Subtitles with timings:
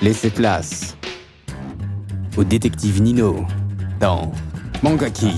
[0.00, 0.96] Laissez place
[2.36, 3.44] au détective Nino
[3.98, 4.30] dans
[4.80, 5.32] Mangaki.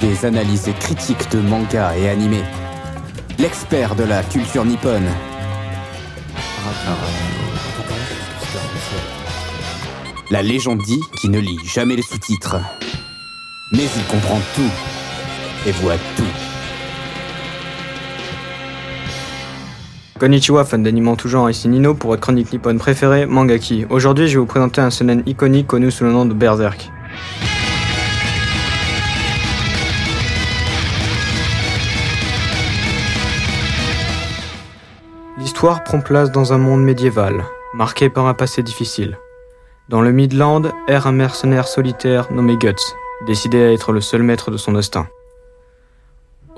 [0.00, 2.44] Des analyses critiques de manga et animés.
[3.38, 5.08] L'expert de la culture nippone.
[10.30, 12.56] La légende dit qu'il ne lit jamais les sous-titres.
[13.72, 14.70] Mais il comprend tout
[15.66, 16.47] et voit tout.
[20.18, 23.86] Konnichiwa, fan d'anime en tout genre, ici Nino pour votre chronique nippone préférée, Mangaki.
[23.88, 26.90] Aujourd'hui, je vais vous présenter un shonen iconique connu sous le nom de Berserk.
[35.38, 39.18] L'histoire prend place dans un monde médiéval, marqué par un passé difficile.
[39.88, 42.74] Dans le Midland erre un mercenaire solitaire nommé Guts,
[43.28, 45.06] décidé à être le seul maître de son destin.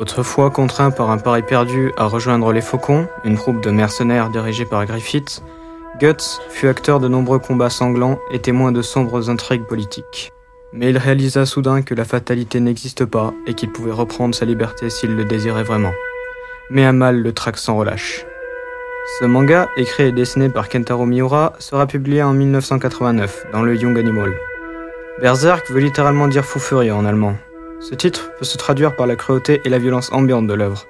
[0.01, 4.65] Autrefois contraint par un pari perdu à rejoindre les Faucons, une troupe de mercenaires dirigée
[4.65, 5.43] par Griffith,
[6.01, 10.33] Guts fut acteur de nombreux combats sanglants et témoin de sombres intrigues politiques.
[10.73, 14.89] Mais il réalisa soudain que la fatalité n'existe pas et qu'il pouvait reprendre sa liberté
[14.89, 15.93] s'il le désirait vraiment.
[16.71, 18.25] Mais un mal le traque sans relâche.
[19.19, 23.99] Ce manga, écrit et dessiné par Kentaro Miura, sera publié en 1989 dans le Young
[23.99, 24.33] Animal.
[25.21, 27.37] Berserk veut littéralement dire fou furieux en allemand.
[27.81, 30.85] Ce titre peut se traduire par la cruauté et la violence ambiante de l'œuvre.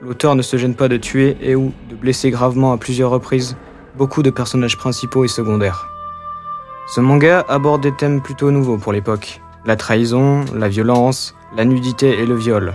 [0.00, 3.54] L'auteur ne se gêne pas de tuer et ou de blesser gravement à plusieurs reprises
[3.96, 5.88] beaucoup de personnages principaux et secondaires.
[6.88, 9.42] Ce manga aborde des thèmes plutôt nouveaux pour l'époque.
[9.66, 12.72] La trahison, la violence, la nudité et le viol.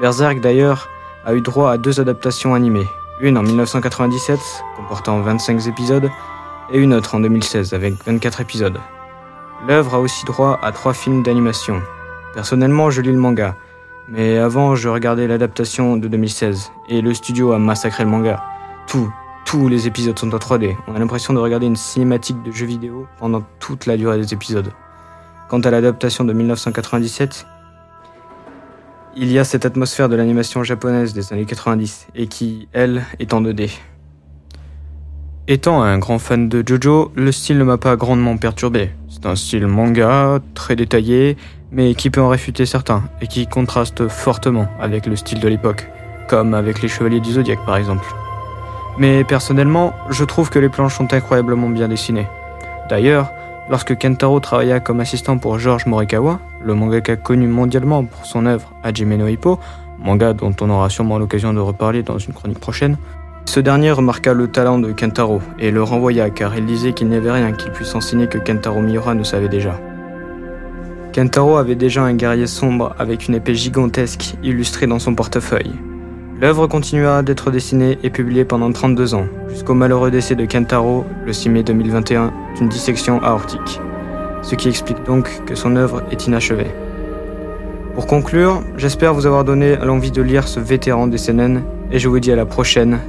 [0.00, 0.88] Berserk d'ailleurs
[1.24, 2.86] a eu droit à deux adaptations animées,
[3.20, 4.40] une en 1997
[4.76, 6.10] comportant 25 épisodes
[6.72, 8.78] et une autre en 2016 avec 24 épisodes.
[9.68, 11.80] L'œuvre a aussi droit à trois films d'animation.
[12.34, 13.56] Personnellement, je lis le manga,
[14.08, 18.42] mais avant, je regardais l'adaptation de 2016 et le studio a massacré le manga.
[18.86, 19.12] Tout,
[19.44, 20.76] tous les épisodes sont en 3D.
[20.86, 24.32] On a l'impression de regarder une cinématique de jeu vidéo pendant toute la durée des
[24.32, 24.70] épisodes.
[25.48, 27.46] Quant à l'adaptation de 1997,
[29.16, 33.32] il y a cette atmosphère de l'animation japonaise des années 90 et qui, elle, est
[33.32, 33.70] en 2D.
[35.48, 38.90] Étant un grand fan de Jojo, le style ne m'a pas grandement perturbé.
[39.08, 41.38] C'est un style manga, très détaillé,
[41.72, 45.88] mais qui peut en réfuter certains, et qui contraste fortement avec le style de l'époque,
[46.28, 48.06] comme avec les Chevaliers du Zodiaque par exemple.
[48.98, 52.26] Mais personnellement, je trouve que les planches sont incroyablement bien dessinées.
[52.88, 53.30] D'ailleurs,
[53.70, 58.72] lorsque Kentaro travailla comme assistant pour George Morikawa, le mangaka connu mondialement pour son œuvre
[58.82, 59.58] Hajime no Hippo,
[59.98, 62.96] manga dont on aura sûrement l'occasion de reparler dans une chronique prochaine,
[63.44, 67.16] ce dernier remarqua le talent de Kentaro et le renvoya car il disait qu'il n'y
[67.16, 69.80] avait rien qu'il puisse enseigner que Kentaro Miura ne savait déjà.
[71.18, 75.72] Kentaro avait déjà un guerrier sombre avec une épée gigantesque illustrée dans son portefeuille.
[76.40, 81.32] L'œuvre continua d'être dessinée et publiée pendant 32 ans, jusqu'au malheureux décès de Kentaro le
[81.32, 83.80] 6 mai 2021 d'une dissection aortique,
[84.42, 86.70] ce qui explique donc que son œuvre est inachevée.
[87.96, 92.08] Pour conclure, j'espère vous avoir donné l'envie de lire ce vétéran des CNN et je
[92.08, 93.00] vous dis à la prochaine.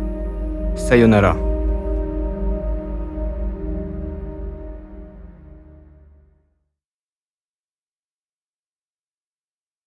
[0.76, 1.36] Sayonara.